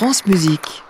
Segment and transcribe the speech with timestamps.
[0.00, 0.82] France Musique.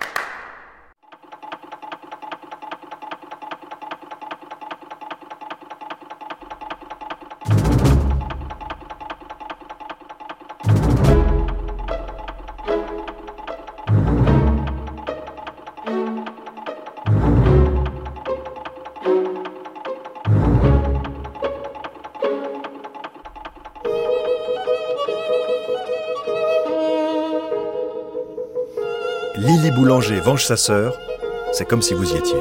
[30.20, 30.98] Boulanger venge sa sœur,
[31.52, 32.38] c'est comme si vous y étiez.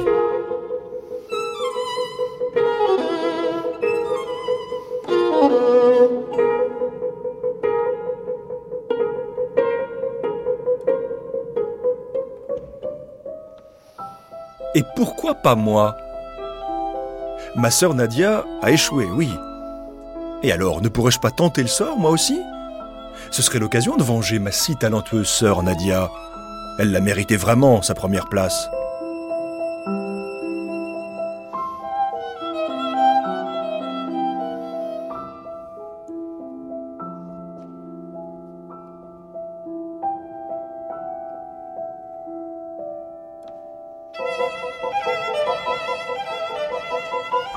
[14.74, 15.96] Et pourquoi pas moi?
[17.56, 19.30] Ma sœur Nadia a échoué, oui.
[20.42, 22.40] Et alors, ne pourrais-je pas tenter le sort, moi aussi?
[23.30, 26.10] Ce serait l'occasion de venger ma si talentueuse sœur Nadia.
[26.82, 28.70] Elle la méritait vraiment, sa première place.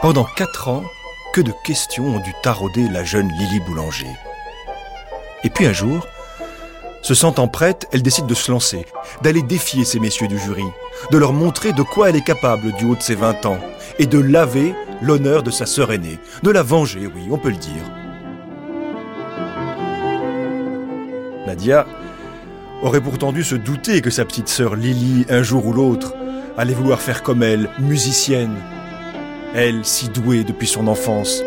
[0.01, 0.83] Pendant quatre ans,
[1.33, 4.05] que de questions ont dû tarauder la jeune Lily Boulanger.
[5.45, 6.05] Et puis un jour,
[7.03, 8.85] se sentant prête, elle décide de se lancer,
[9.21, 10.63] d'aller défier ces messieurs du jury,
[11.11, 13.59] de leur montrer de quoi elle est capable du haut de ses 20 ans,
[13.99, 17.57] et de laver l'honneur de sa sœur aînée, de la venger, oui, on peut le
[17.57, 17.83] dire.
[21.45, 21.85] Nadia
[22.81, 26.15] aurait pourtant dû se douter que sa petite sœur Lily, un jour ou l'autre,
[26.57, 28.55] allait vouloir faire comme elle, musicienne.
[29.53, 31.43] Elle, si douée depuis son enfance.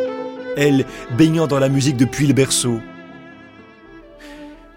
[0.56, 0.84] Elle,
[1.16, 2.80] baignant dans la musique depuis le berceau.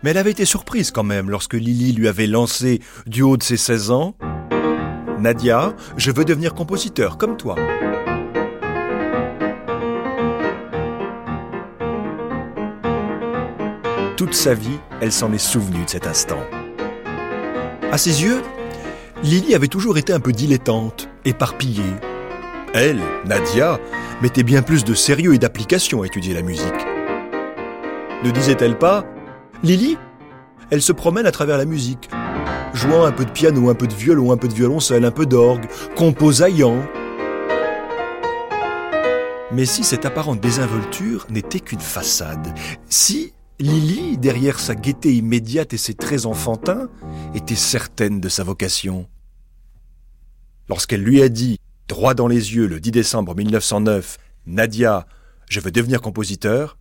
[0.03, 3.43] Mais elle avait été surprise quand même lorsque Lily lui avait lancé du haut de
[3.43, 4.15] ses 16 ans
[5.19, 7.55] Nadia, je veux devenir compositeur comme toi.
[14.15, 16.39] Toute sa vie, elle s'en est souvenue de cet instant.
[17.91, 18.41] À ses yeux,
[19.23, 21.83] Lily avait toujours été un peu dilettante, éparpillée.
[22.73, 23.79] Elle, Nadia,
[24.21, 26.85] mettait bien plus de sérieux et d'application à étudier la musique.
[28.23, 29.05] Ne disait-elle pas
[29.61, 29.97] Lily,
[30.69, 32.09] elle se promène à travers la musique,
[32.73, 35.25] jouant un peu de piano, un peu de violon, un peu de violoncelle, un peu
[35.25, 35.65] d'orgue,
[35.97, 36.81] composaillant.
[39.51, 42.53] Mais si cette apparente désinvolture n'était qu'une façade,
[42.87, 46.87] si Lily, derrière sa gaieté immédiate et ses traits enfantins,
[47.35, 49.09] était certaine de sa vocation.
[50.69, 51.59] Lorsqu'elle lui a dit,
[51.89, 55.05] droit dans les yeux, le 10 décembre 1909, Nadia,
[55.49, 56.77] je veux devenir compositeur,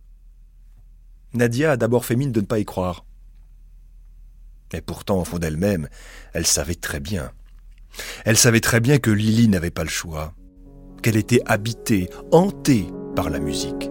[1.33, 3.05] Nadia a d'abord fait mine de ne pas y croire.
[4.73, 5.89] Et pourtant, au fond d'elle-même,
[6.33, 7.31] elle savait très bien.
[8.25, 10.33] Elle savait très bien que Lily n'avait pas le choix,
[11.01, 13.89] qu'elle était habitée, hantée par la musique.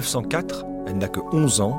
[0.00, 1.78] 1904, elle n'a que 11 ans,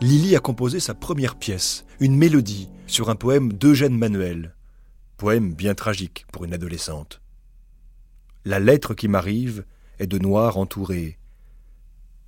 [0.00, 4.56] Lily a composé sa première pièce, une mélodie, sur un poème d'Eugène Manuel.
[5.16, 7.20] Poème bien tragique pour une adolescente.
[8.44, 9.64] La lettre qui m'arrive
[10.00, 11.18] est de noir entourée.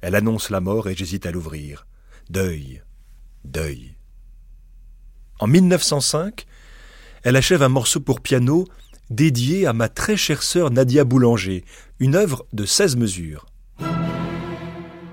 [0.03, 1.89] Elle annonce la mort et j'hésite à l'ouvrir.
[2.31, 2.81] Deuil,
[3.45, 3.97] deuil.
[5.41, 6.47] En 1905,
[7.25, 8.69] elle achève un morceau pour piano
[9.11, 11.65] dédié à ma très chère sœur Nadia Boulanger,
[11.99, 13.47] une œuvre de 16 mesures.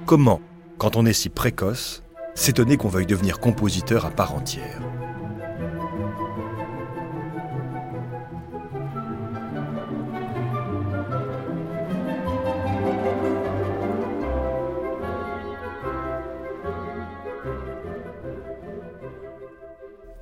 [0.06, 0.40] Comment,
[0.78, 2.04] quand on est si précoce,
[2.36, 4.80] s'étonner qu'on veuille devenir compositeur à part entière?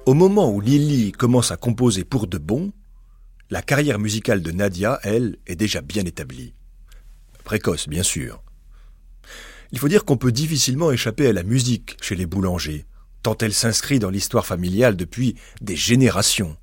[0.05, 2.71] Au moment où Lily commence à composer pour de bon,
[3.49, 6.53] la carrière musicale de Nadia, elle, est déjà bien établie.
[7.43, 8.42] Précoce, bien sûr.
[9.73, 12.85] Il faut dire qu'on peut difficilement échapper à la musique chez les boulangers,
[13.23, 16.55] tant elle s'inscrit dans l'histoire familiale depuis des générations.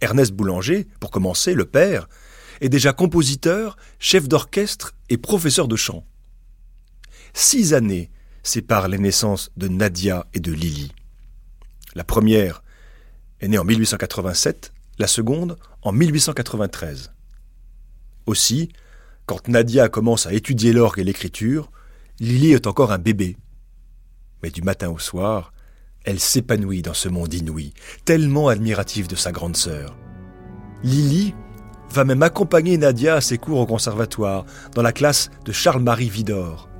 [0.00, 2.08] Ernest Boulanger, pour commencer, le père,
[2.60, 6.04] est déjà compositeur, chef d'orchestre et professeur de chant.
[7.34, 8.10] Six années
[8.42, 10.90] séparent les naissances de Nadia et de Lily.
[11.94, 12.64] La première
[13.40, 17.12] est née en 1887, la seconde en 1893.
[18.26, 18.72] Aussi,
[19.24, 21.70] quand Nadia commence à étudier l'orgue et l'écriture,
[22.18, 23.36] Lily est encore un bébé.
[24.42, 25.52] Mais du matin au soir,
[26.04, 27.74] elle s'épanouit dans ce monde inouï,
[28.06, 29.96] tellement admiratif de sa grande sœur.
[30.82, 31.34] Lily
[31.90, 36.70] va même accompagner Nadia à ses cours au conservatoire, dans la classe de Charles-Marie Vidor.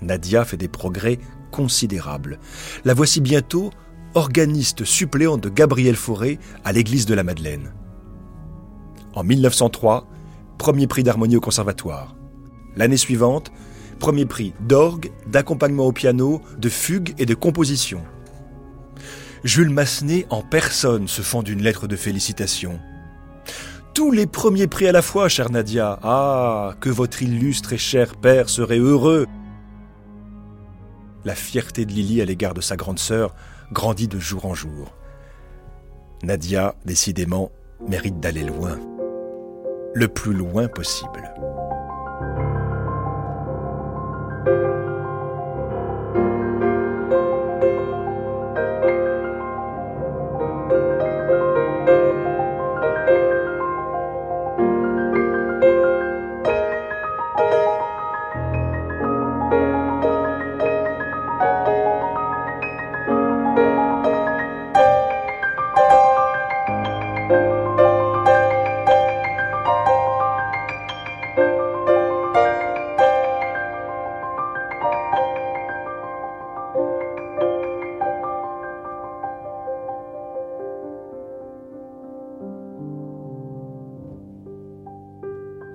[0.00, 1.18] Nadia fait des progrès
[1.50, 2.38] considérables.
[2.84, 3.70] La voici bientôt
[4.14, 7.72] organiste suppléant de Gabriel Fauré à l'église de la Madeleine.
[9.14, 10.06] En 1903,
[10.56, 12.14] premier prix d'harmonie au conservatoire.
[12.76, 13.50] L'année suivante,
[14.04, 18.02] premier prix d'orgue, d'accompagnement au piano, de fugue et de composition.
[19.44, 22.78] Jules Massenet en personne se fend d'une lettre de félicitations.
[23.94, 25.98] Tous les premiers prix à la fois, chère Nadia.
[26.02, 29.26] Ah, que votre illustre et cher père serait heureux.
[31.24, 33.34] La fierté de Lily à l'égard de sa grande sœur
[33.72, 34.94] grandit de jour en jour.
[36.22, 37.50] Nadia, décidément,
[37.88, 38.78] mérite d'aller loin.
[39.94, 41.32] Le plus loin possible.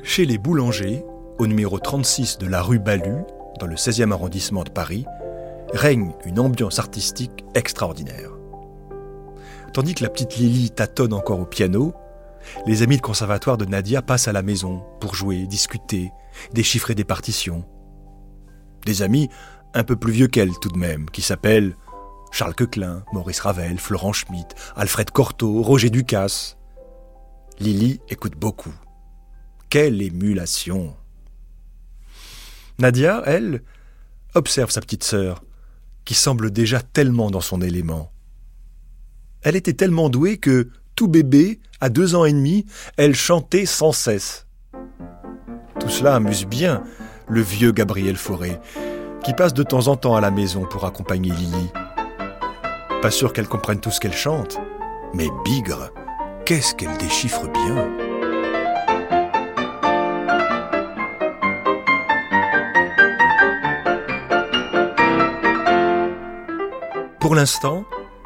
[0.03, 1.03] Chez les boulangers,
[1.37, 3.23] au numéro 36 de la rue Balu,
[3.59, 5.05] dans le 16e arrondissement de Paris,
[5.73, 8.31] règne une ambiance artistique extraordinaire.
[9.73, 11.93] Tandis que la petite Lily tâtonne encore au piano,
[12.65, 16.11] les amis de conservatoire de Nadia passent à la maison pour jouer, discuter,
[16.53, 17.65] déchiffrer des partitions.
[18.85, 19.29] Des amis
[19.73, 21.75] un peu plus vieux qu'elle tout de même, qui s'appellent
[22.31, 26.57] Charles Queclin, Maurice Ravel, Florent Schmitt, Alfred Cortot, Roger Ducasse.
[27.59, 28.73] Lily écoute beaucoup.
[29.69, 30.95] Quelle émulation
[32.79, 33.61] Nadia, elle,
[34.33, 35.43] observe sa petite sœur,
[36.05, 38.11] qui semble déjà tellement dans son élément.
[39.43, 42.65] Elle était tellement douée que, tout bébé, à deux ans et demi,
[42.97, 44.47] elle chantait sans cesse.
[45.79, 46.83] Tout cela amuse bien
[47.27, 48.57] le vieux Gabriel Fauré,
[49.23, 51.69] qui passe de temps en temps à la maison pour accompagner Lily.
[53.03, 54.57] Pas sûr qu'elle comprenne tout ce qu'elle chante,
[55.13, 55.91] mais bigre,
[56.47, 58.08] qu'est-ce qu'elle déchiffre bien
[67.29, 67.85] Pour l'instant,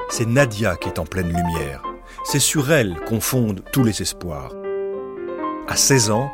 [0.10, 1.84] c'est Nadia qui est en pleine lumière.
[2.24, 4.54] C'est sur elle qu'on fonde tous les espoirs.
[5.68, 6.32] À 16 ans,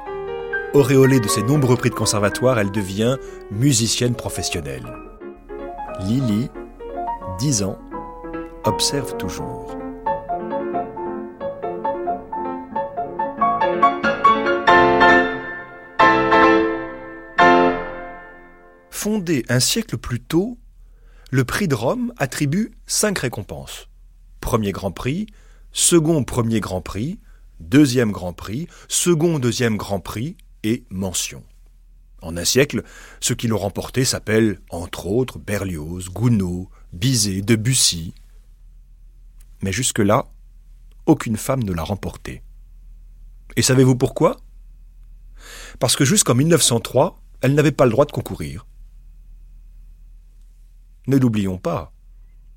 [0.76, 3.18] auréolée de ses nombreux prix de conservatoire, elle devient
[3.50, 4.86] musicienne professionnelle.
[6.02, 6.52] Lily,
[7.40, 7.80] 10 ans,
[8.64, 9.76] observe toujours.
[18.92, 20.60] Fondée un siècle plus tôt,
[21.32, 23.88] le prix de Rome attribue cinq récompenses.
[24.42, 25.28] Premier Grand Prix,
[25.72, 27.20] second Premier Grand Prix,
[27.60, 31.44] deuxième Grand Prix, second Deuxième Grand Prix et mention.
[32.22, 32.84] En un siècle,
[33.22, 38.14] ceux qui l'ont remporté s'appellent, entre autres, Berlioz, Gounod, Bizet, Debussy.
[39.62, 40.26] Mais jusque-là,
[41.06, 42.42] aucune femme ne l'a remporté.
[43.56, 44.38] Et savez-vous pourquoi?
[45.80, 48.66] Parce que jusqu'en 1903, elle n'avait pas le droit de concourir.
[51.10, 51.92] Ne l'oublions pas,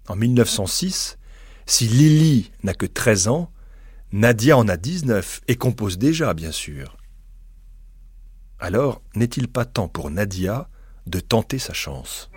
[0.09, 1.17] en 1906,
[1.65, 3.51] si Lily n'a que 13 ans,
[4.13, 6.99] Nadia en a 19 et compose déjà, bien sûr.
[8.59, 10.69] Alors, n'est-il pas temps pour Nadia
[11.07, 12.31] de tenter sa chance?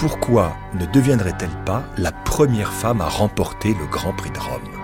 [0.00, 4.83] Pourquoi ne deviendrait-elle pas la première femme à remporter le Grand Prix de Rome?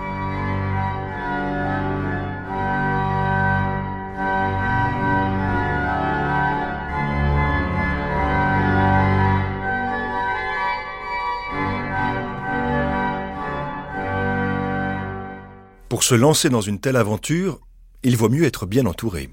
[15.91, 17.59] Pour se lancer dans une telle aventure,
[18.01, 19.29] il vaut mieux être bien entouré.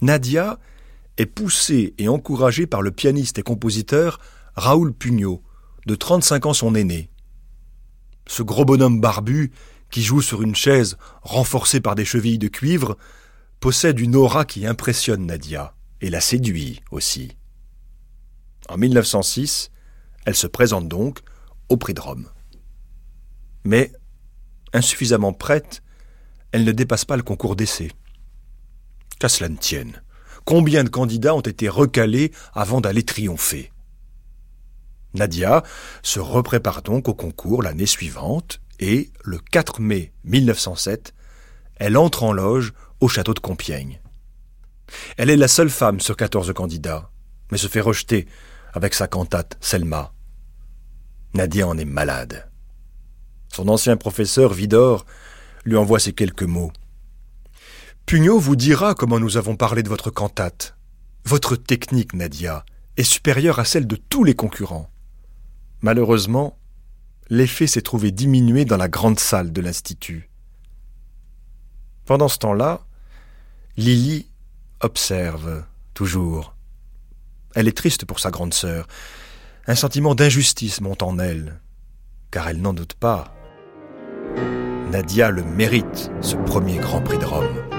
[0.00, 0.60] Nadia
[1.16, 4.20] est poussée et encouragée par le pianiste et compositeur
[4.54, 5.42] Raoul Pugnot,
[5.86, 7.10] de 35 ans son aîné.
[8.28, 9.50] Ce gros bonhomme barbu,
[9.90, 12.96] qui joue sur une chaise renforcée par des chevilles de cuivre,
[13.58, 17.36] possède une aura qui impressionne Nadia et la séduit aussi.
[18.68, 19.72] En 1906,
[20.24, 21.18] elle se présente donc
[21.68, 22.28] au prix de Rome.
[23.64, 23.90] Mais
[24.72, 25.82] insuffisamment prête,
[26.52, 27.90] elle ne dépasse pas le concours d'essai.
[29.18, 30.02] Qu'à cela ne tienne,
[30.44, 33.72] combien de candidats ont été recalés avant d'aller triompher?
[35.14, 35.62] Nadia
[36.02, 41.14] se reprépare donc au concours l'année suivante et, le 4 mai 1907,
[41.76, 44.00] elle entre en loge au château de Compiègne.
[45.16, 47.10] Elle est la seule femme sur 14 candidats,
[47.50, 48.26] mais se fait rejeter
[48.72, 50.12] avec sa cantate Selma.
[51.34, 52.51] Nadia en est malade.
[53.52, 55.04] Son ancien professeur, Vidor,
[55.64, 56.72] lui envoie ces quelques mots.
[58.06, 60.74] Pugnot vous dira comment nous avons parlé de votre cantate.
[61.26, 62.64] Votre technique, Nadia,
[62.96, 64.90] est supérieure à celle de tous les concurrents.
[65.82, 66.58] Malheureusement,
[67.28, 70.30] l'effet s'est trouvé diminué dans la grande salle de l'Institut.
[72.06, 72.80] Pendant ce temps-là,
[73.76, 74.28] Lily
[74.80, 76.56] observe, toujours.
[77.54, 78.88] Elle est triste pour sa grande sœur.
[79.66, 81.60] Un sentiment d'injustice monte en elle,
[82.30, 83.32] car elle n'en doute pas.
[84.92, 87.71] Nadia le mérite, ce premier Grand Prix de Rome.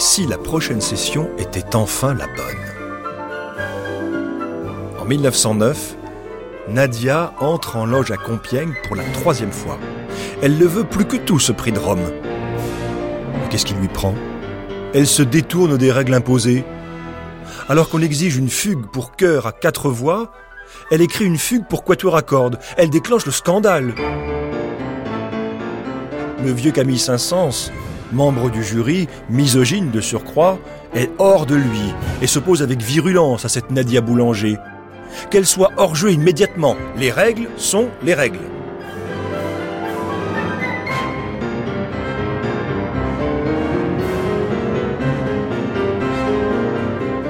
[0.00, 2.56] Si la prochaine session était enfin la bonne
[4.98, 5.94] En 1909,
[6.68, 9.78] Nadia entre en loge à Compiègne pour la troisième fois.
[10.40, 12.10] Elle le veut plus que tout, ce prix de Rome.
[13.50, 14.14] Qu'est-ce qui lui prend?
[14.94, 16.64] Elle se détourne des règles imposées.
[17.68, 20.32] Alors qu'on exige une fugue pour chœur à quatre voix,
[20.90, 22.58] elle écrit une fugue pour quatuor à cordes.
[22.78, 23.94] Elle déclenche le scandale.
[26.42, 27.70] Le vieux Camille Saint-Saëns
[28.12, 30.58] membre du jury, misogyne de surcroît,
[30.94, 34.56] est hors de lui et s'oppose avec virulence à cette Nadia Boulanger.
[35.30, 36.76] Qu'elle soit hors jeu immédiatement.
[36.96, 38.38] Les règles sont les règles.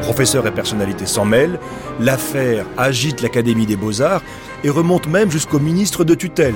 [0.03, 1.59] Professeur et personnalité s'en mêlent,
[2.01, 4.23] l'affaire agite l'Académie des beaux-arts
[4.65, 6.55] et remonte même jusqu'au ministre de tutelle,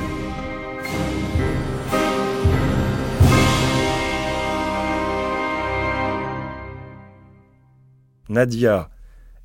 [8.35, 8.91] Nadia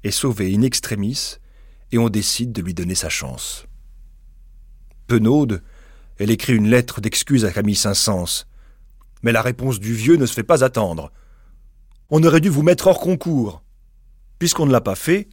[0.03, 1.37] est sauvée in extremis
[1.91, 3.65] et on décide de lui donner sa chance.
[5.07, 5.63] Penaude,
[6.17, 8.45] elle écrit une lettre d'excuse à Camille Saint-Saëns.
[9.23, 11.11] Mais la réponse du vieux ne se fait pas attendre.
[12.09, 13.63] On aurait dû vous mettre hors concours.
[14.37, 15.27] Puisqu'on ne l'a pas fait,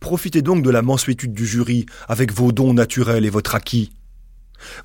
[0.00, 3.92] profitez donc de la mansuétude du jury avec vos dons naturels et votre acquis.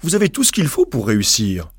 [0.01, 1.71] Vous avez tout ce qu'il faut pour réussir.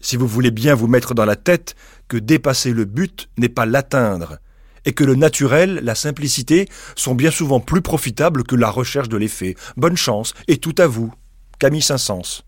[0.00, 1.74] Si vous voulez bien vous mettre dans la tête
[2.08, 4.38] que dépasser le but n'est pas l'atteindre,
[4.84, 9.16] et que le naturel, la simplicité sont bien souvent plus profitables que la recherche de
[9.16, 9.54] l'effet.
[9.76, 11.12] Bonne chance, et tout à vous.
[11.58, 12.42] Camille Saint-Saëns.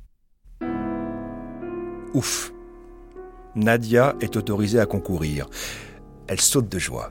[2.15, 2.53] Ouf.
[3.55, 5.49] Nadia est autorisée à concourir.
[6.27, 7.11] Elle saute de joie.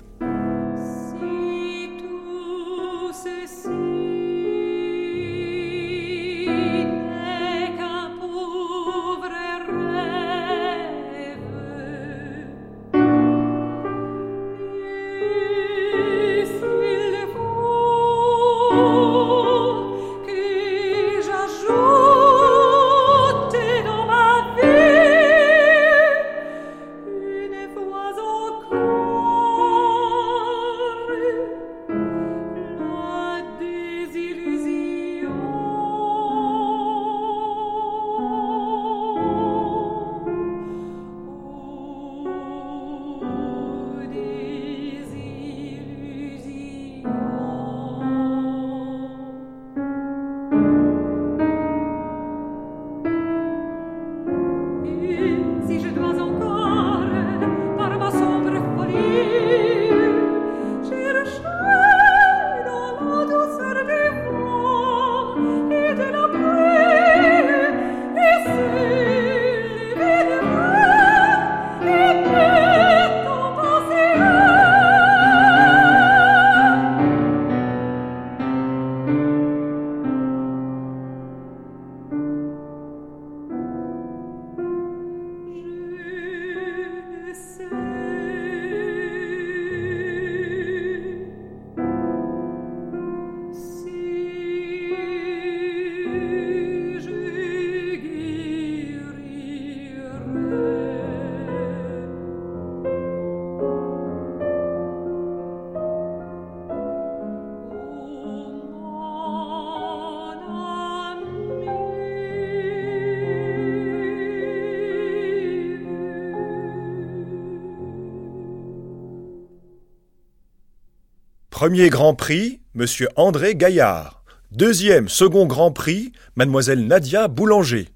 [121.62, 124.24] Premier Grand Prix, Monsieur André Gaillard.
[124.52, 127.90] Deuxième, second Grand Prix, Mademoiselle Nadia Boulanger.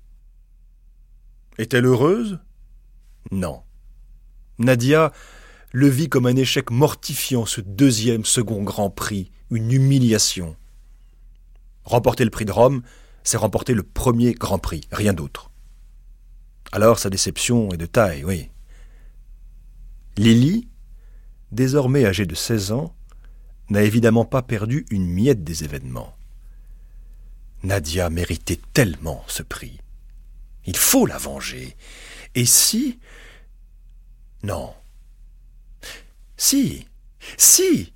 [1.58, 2.38] Est-elle heureuse?
[3.32, 3.64] Non.
[4.60, 5.12] Nadia
[5.72, 10.56] le vit comme un échec mortifiant, ce deuxième, second Grand Prix, une humiliation.
[11.86, 12.84] Remporter le prix de Rome,
[13.24, 15.50] c'est remporter le premier Grand Prix, rien d'autre.
[16.72, 18.52] Alors sa déception est de taille, oui.
[20.18, 20.70] Lily,
[21.52, 22.95] désormais âgée de 16 ans,
[23.70, 26.16] n'a évidemment pas perdu une miette des événements.
[27.64, 29.80] Nadia méritait tellement ce prix.
[30.66, 31.76] Il faut la venger.
[32.36, 33.00] Et si...
[34.44, 34.74] Non.
[36.38, 36.88] Si.
[37.38, 37.94] Si.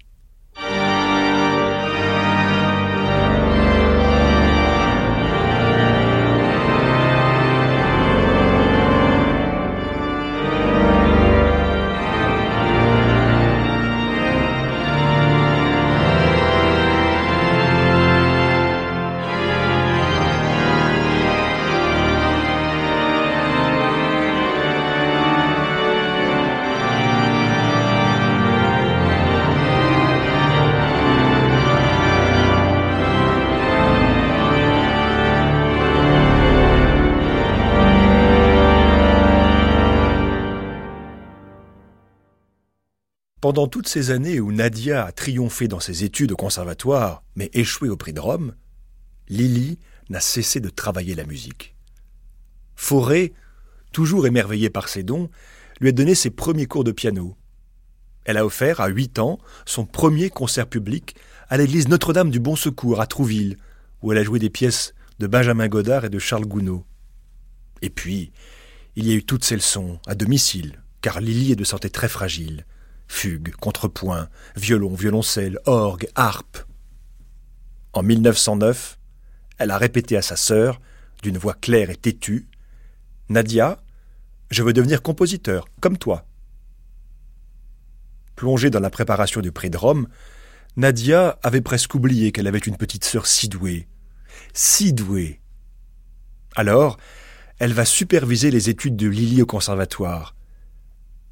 [43.49, 47.89] Pendant toutes ces années où Nadia a triomphé dans ses études au conservatoire, mais échoué
[47.89, 48.53] au prix de Rome,
[49.27, 49.79] Lily
[50.11, 51.73] n'a cessé de travailler la musique.
[52.75, 53.33] Fauré,
[53.91, 55.31] toujours émerveillé par ses dons,
[55.79, 57.35] lui a donné ses premiers cours de piano.
[58.23, 61.15] Elle a offert, à huit ans, son premier concert public
[61.49, 63.57] à l'église Notre-Dame du Bon Secours à Trouville,
[64.03, 66.83] où elle a joué des pièces de Benjamin Godard et de Charles Gounod.
[67.81, 68.31] Et puis,
[68.95, 72.09] il y a eu toutes ses leçons, à domicile, car Lily est de santé très
[72.09, 72.63] fragile
[73.09, 76.59] fugue, contrepoint, violon, violoncelle, orgue, harpe.
[77.91, 78.97] En 1909,
[79.57, 80.79] elle a répété à sa sœur,
[81.21, 82.47] d'une voix claire et têtue
[83.27, 83.79] Nadia,
[84.49, 86.25] je veux devenir compositeur, comme toi.
[88.35, 90.07] Plongée dans la préparation du prix de Rome,
[90.77, 93.87] Nadia avait presque oublié qu'elle avait une petite sœur si douée.
[94.53, 95.41] Si douée.
[96.55, 96.97] Alors,
[97.59, 100.35] elle va superviser les études de Lily au conservatoire.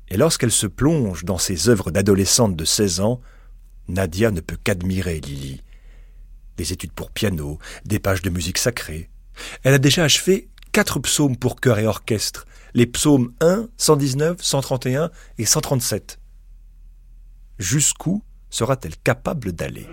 [0.09, 3.21] Et lorsqu'elle se plonge dans ses œuvres d'adolescente de 16 ans,
[3.87, 5.63] Nadia ne peut qu'admirer Lily.
[6.57, 9.09] Des études pour piano, des pages de musique sacrée.
[9.63, 15.11] Elle a déjà achevé quatre psaumes pour chœur et orchestre, les psaumes 1, 119, 131
[15.37, 16.19] et 137.
[17.59, 19.87] Jusqu'où sera-t-elle capable d'aller?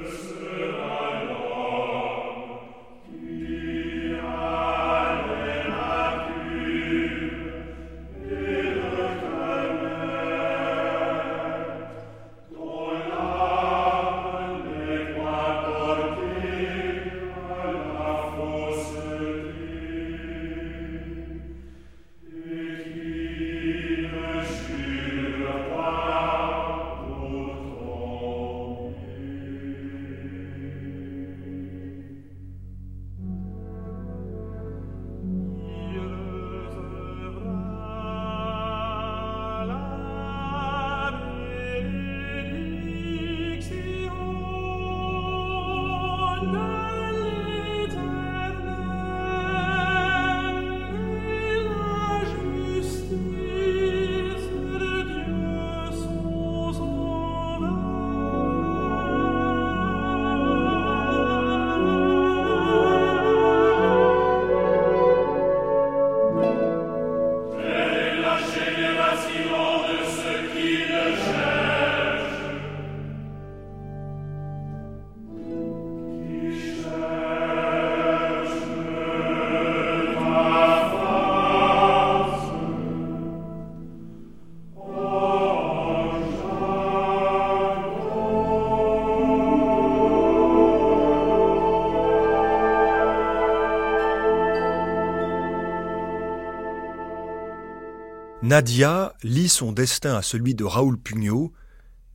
[98.54, 101.52] Nadia lie son destin à celui de Raoul Pugnot,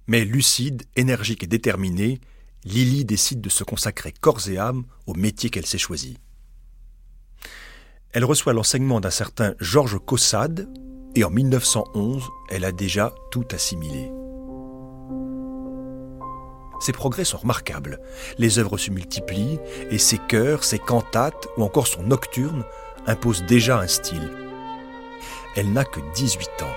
[0.08, 2.22] mais lucide, énergique et déterminée,
[2.64, 6.18] Lily décide de se consacrer corps et âme au métier qu'elle s'est choisi.
[8.14, 10.70] Elle reçoit l'enseignement d'un certain Georges Caussade
[11.14, 14.10] et en 1911, elle a déjà tout assimilé.
[16.80, 18.00] Ses progrès sont remarquables.
[18.38, 19.60] Les œuvres se multiplient
[19.92, 22.64] et ses chœurs, ses cantates ou encore son nocturne
[23.08, 24.49] imposent déjà un style.
[25.56, 26.76] Elle n'a que 18 ans.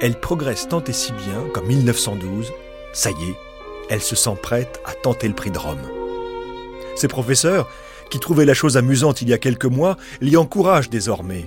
[0.00, 2.52] Elle progresse tant et si bien qu'en 1912,
[2.92, 3.36] ça y est,
[3.90, 5.82] elle se sent prête à tenter le prix de Rome.
[6.94, 7.68] Ses professeurs,
[8.10, 11.46] qui trouvaient la chose amusante il y a quelques mois, l'y encouragent désormais.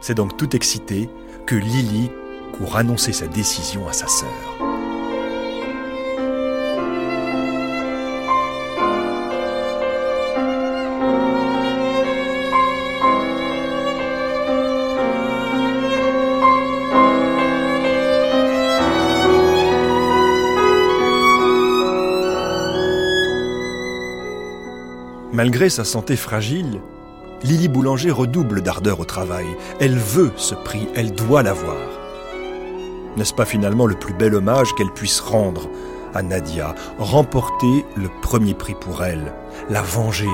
[0.00, 1.08] C'est donc tout excité
[1.46, 2.10] que Lily
[2.52, 4.53] court annoncer sa décision à sa sœur.
[25.34, 26.80] Malgré sa santé fragile,
[27.42, 29.46] Lily Boulanger redouble d'ardeur au travail.
[29.80, 31.74] Elle veut ce prix, elle doit l'avoir.
[33.16, 35.68] N'est-ce pas finalement le plus bel hommage qu'elle puisse rendre
[36.14, 39.32] à Nadia Remporter le premier prix pour elle,
[39.70, 40.30] la venger?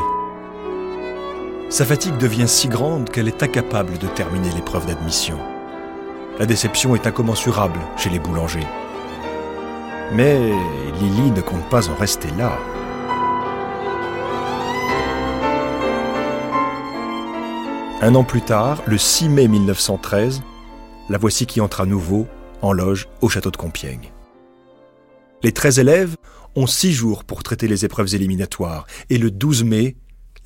[1.70, 5.38] Sa fatigue devient si grande qu'elle est incapable de terminer l'épreuve d'admission.
[6.38, 8.68] La déception est incommensurable chez les boulangers.
[10.12, 10.52] Mais
[11.00, 12.52] Lily ne compte pas en rester là.
[18.02, 20.40] Un an plus tard, le 6 mai 1913,
[21.10, 22.26] la voici qui entre à nouveau
[22.62, 24.10] en loge au château de Compiègne.
[25.42, 26.16] Les 13 élèves
[26.56, 29.96] ont six jours pour traiter les épreuves éliminatoires et le 12 mai,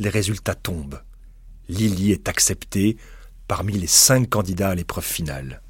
[0.00, 1.00] les résultats tombent.
[1.68, 2.96] Lily est acceptée
[3.46, 5.62] parmi les cinq candidats à l'épreuve finale.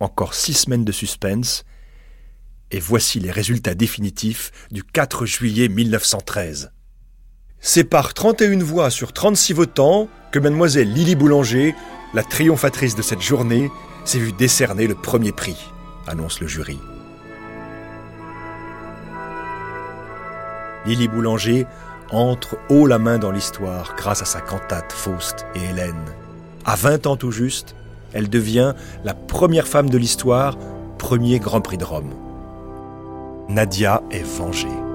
[0.00, 1.62] Encore six semaines de suspense
[2.72, 6.72] et voici les résultats définitifs du 4 juillet 1913.
[7.64, 11.76] C'est par 31 voix sur 36 votants que mademoiselle Lily Boulanger,
[12.12, 13.70] la triomphatrice de cette journée,
[14.04, 15.70] s'est vue décerner le premier prix,
[16.08, 16.80] annonce le jury.
[20.86, 21.66] Lily Boulanger
[22.10, 25.94] entre haut la main dans l'histoire grâce à sa cantate Faust et Hélène.
[26.64, 27.76] À 20 ans tout juste,
[28.12, 30.58] elle devient la première femme de l'histoire,
[30.98, 32.10] premier Grand Prix de Rome.
[33.48, 34.91] Nadia est vengée.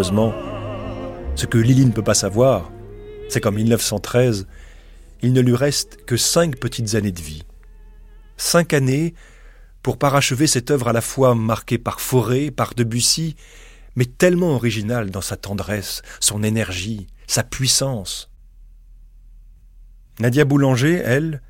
[0.00, 0.32] Malheureusement,
[1.36, 2.72] ce que Lily ne peut pas savoir,
[3.28, 4.46] c'est qu'en 1913,
[5.20, 7.42] il ne lui reste que cinq petites années de vie.
[8.38, 9.12] Cinq années
[9.82, 13.36] pour parachever cette œuvre à la fois marquée par Fauré, par Debussy,
[13.94, 18.30] mais tellement originale dans sa tendresse, son énergie, sa puissance.
[20.18, 21.42] Nadia Boulanger, elle,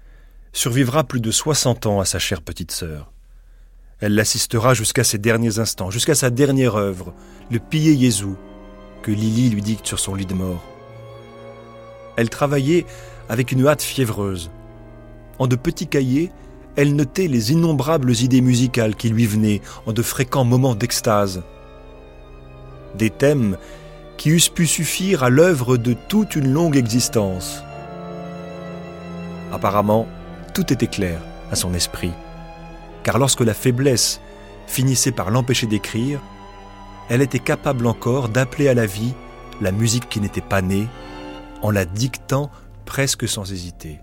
[0.53, 3.13] survivra plus de soixante ans à sa chère petite sœur.
[4.01, 7.13] Elle l'assistera jusqu'à ses derniers instants, jusqu'à sa dernière œuvre,
[7.51, 8.35] le Pillé Jésus,
[9.03, 10.65] que Lily lui dicte sur son lit de mort.
[12.17, 12.87] Elle travaillait
[13.29, 14.51] avec une hâte fiévreuse.
[15.39, 16.31] En de petits cahiers,
[16.77, 21.43] elle notait les innombrables idées musicales qui lui venaient en de fréquents moments d'extase.
[22.97, 23.59] Des thèmes
[24.17, 27.63] qui eussent pu suffire à l'œuvre de toute une longue existence.
[29.53, 30.07] Apparemment,
[30.55, 32.13] tout était clair à son esprit,
[33.03, 34.21] car lorsque la faiblesse
[34.67, 36.21] finissait par l'empêcher d'écrire,
[37.09, 39.15] elle était capable encore d'appeler à la vie
[39.61, 40.87] la musique qui n'était pas née,
[41.63, 42.51] en la dictant
[42.87, 44.01] presque sans hésiter.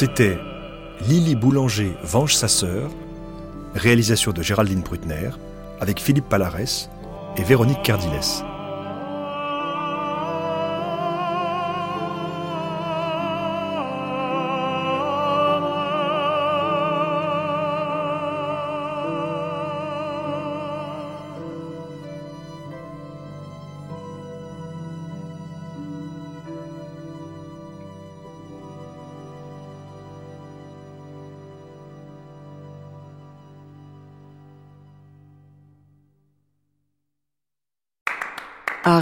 [0.00, 0.38] C'était
[1.08, 2.88] Lily Boulanger venge sa sœur,
[3.74, 5.30] réalisation de Géraldine Prutner,
[5.80, 6.88] avec Philippe Palares
[7.36, 8.44] et Véronique Cardiles.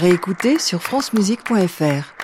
[0.07, 2.16] Réécouter sur francemusique.fr.